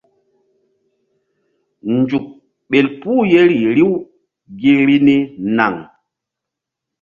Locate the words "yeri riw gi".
3.31-4.71